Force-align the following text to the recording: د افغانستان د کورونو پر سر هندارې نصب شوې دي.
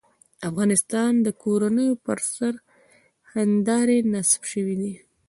د 0.39 0.41
افغانستان 0.51 1.11
د 1.25 1.27
کورونو 1.43 1.85
پر 2.05 2.19
سر 2.33 2.53
هندارې 3.33 3.97
نصب 4.13 4.41
شوې 4.51 4.75
دي. 4.81 4.93